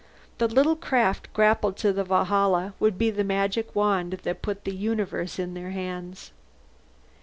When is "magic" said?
3.23-3.75